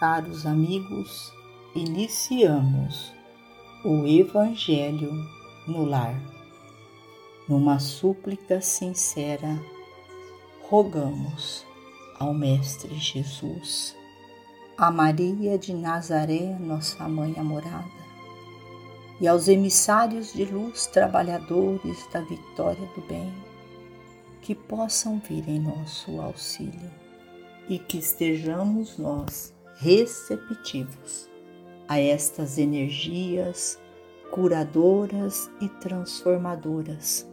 [0.00, 1.30] caros amigos,
[1.74, 3.12] iniciamos
[3.84, 5.12] o Evangelho
[5.68, 6.18] no lar.
[7.46, 9.60] Numa súplica sincera,
[10.70, 11.66] rogamos
[12.18, 13.94] ao Mestre Jesus,
[14.78, 17.84] a Maria de Nazaré, nossa mãe amorada,
[19.20, 23.30] e aos emissários de luz, trabalhadores da vitória do bem,
[24.40, 26.90] que possam vir em nosso auxílio
[27.68, 31.30] e que estejamos nós receptivos
[31.88, 33.80] a estas energias
[34.30, 37.26] curadoras e transformadoras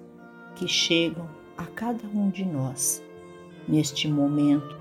[0.55, 3.04] que chegam a cada um de nós
[3.68, 4.80] neste momento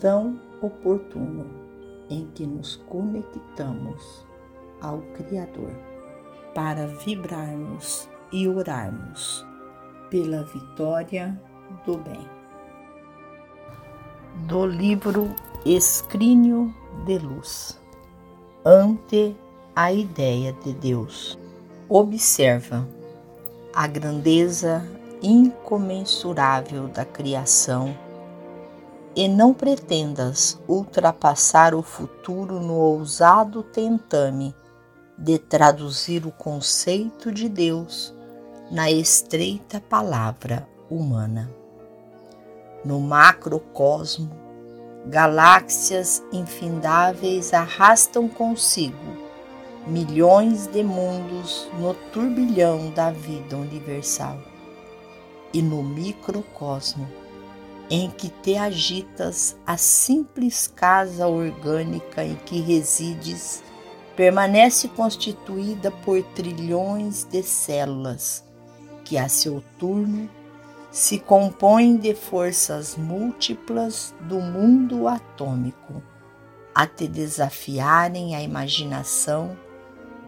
[0.00, 1.44] tão oportuno
[2.08, 4.26] em que nos conectamos
[4.80, 5.70] ao Criador
[6.54, 9.46] para vibrarmos e orarmos
[10.08, 11.38] pela vitória
[11.84, 12.26] do bem.
[14.48, 15.28] Do livro
[15.66, 17.78] Escrínio de Luz
[18.64, 19.36] Ante
[19.74, 21.36] a Ideia de Deus.
[21.88, 22.86] Observa
[23.74, 24.86] a grandeza
[25.20, 27.96] incomensurável da criação
[29.16, 34.54] e não pretendas ultrapassar o futuro no ousado tentame
[35.18, 38.14] de traduzir o conceito de Deus
[38.70, 41.50] na estreita palavra humana.
[42.84, 44.30] No macrocosmo,
[45.06, 49.22] galáxias infindáveis arrastam consigo
[49.86, 54.38] milhões de mundos no turbilhão da vida universal.
[55.52, 57.08] E no microcosmo,
[57.90, 63.62] em que te agitas, a simples casa orgânica em que resides
[64.16, 68.44] permanece constituída por trilhões de células
[69.04, 70.30] que a seu turno
[70.92, 76.02] se compõem de forças múltiplas do mundo atômico,
[76.74, 79.56] a te desafiarem a imaginação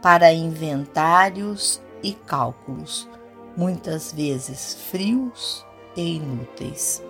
[0.01, 3.07] para inventários e cálculos,
[3.55, 7.05] muitas vezes frios e inúteis.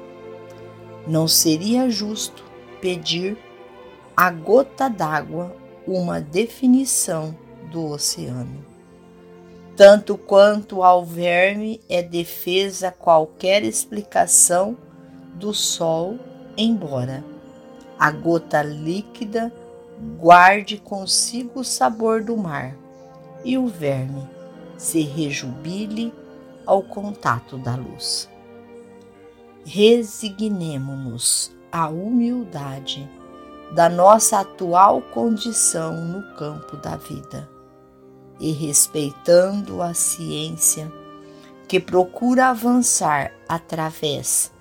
[1.07, 2.43] Não seria justo
[2.81, 3.39] pedir
[4.17, 5.55] a gota d'água
[5.87, 7.37] uma definição
[7.71, 8.74] do oceano.
[9.77, 14.77] Tanto quanto ao verme é defesa qualquer explicação
[15.35, 16.17] do sol,
[16.57, 17.25] embora
[17.99, 19.53] a gota líquida
[20.17, 22.77] guarde consigo o sabor do mar
[23.45, 24.29] e o verme
[24.77, 26.15] se rejubile
[26.65, 28.31] ao contato da luz.
[29.65, 33.11] Resignemo-nos à humildade
[33.73, 37.54] da nossa atual condição no campo da vida
[38.45, 40.93] e respeitando a ciência
[41.67, 44.53] que procura avançar através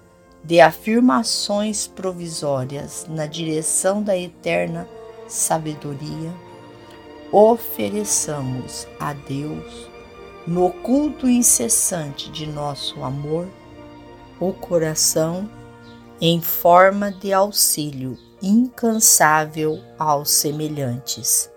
[0.42, 4.88] de afirmações provisórias na direção da eterna
[5.28, 6.34] sabedoria,
[7.30, 9.90] ofereçamos a Deus,
[10.48, 13.50] no culto incessante de nosso amor,
[14.40, 15.50] o coração
[16.22, 21.53] em forma de auxílio incansável aos semelhantes,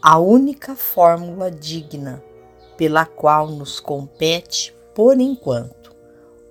[0.00, 2.22] a única fórmula digna
[2.76, 5.94] pela qual nos compete, por enquanto,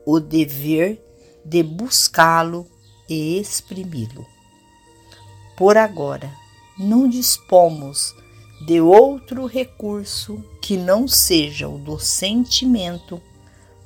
[0.06, 1.02] o dever
[1.46, 2.68] de buscá-lo
[3.08, 4.26] e exprimi-lo.
[5.56, 6.30] Por agora,
[6.78, 8.14] não dispomos
[8.66, 13.22] de outro recurso que não seja o do sentimento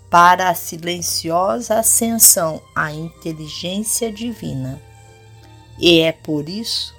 [0.10, 4.82] para a silenciosa ascensão à inteligência divina.
[5.80, 6.96] E é por isso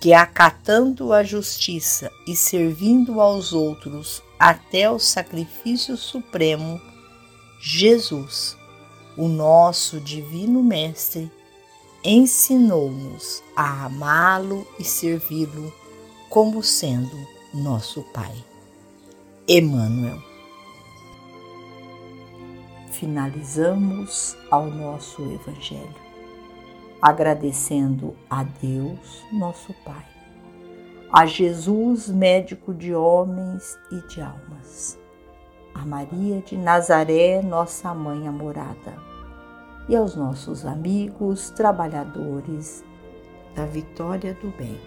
[0.00, 6.80] que, acatando a justiça e servindo aos outros até o sacrifício supremo,
[7.60, 8.56] Jesus,
[9.16, 11.30] o nosso Divino Mestre,
[12.02, 15.72] ensinou-nos a amá-lo e servi-lo
[16.30, 17.16] como sendo
[17.52, 18.32] nosso Pai.
[19.46, 20.30] Emmanuel
[23.00, 25.94] finalizamos ao nosso Evangelho,
[27.00, 30.04] agradecendo a Deus, nosso Pai,
[31.12, 34.98] a Jesus, médico de homens e de almas,
[35.74, 38.94] a Maria de Nazaré, nossa mãe amorada,
[39.88, 42.84] e aos nossos amigos, trabalhadores
[43.56, 44.78] da vitória do bem.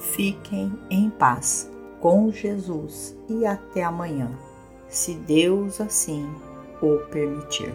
[0.00, 1.70] Fiquem em paz
[2.00, 4.30] com Jesus e até amanhã,
[4.88, 6.28] se Deus assim
[6.82, 7.72] o permitir.